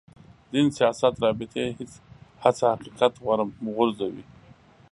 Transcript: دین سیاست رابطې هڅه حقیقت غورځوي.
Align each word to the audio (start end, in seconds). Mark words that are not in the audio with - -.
دین 0.51 0.67
سیاست 0.77 1.13
رابطې 1.23 1.63
هڅه 2.43 2.65
حقیقت 2.73 3.13
غورځوي. 3.73 4.25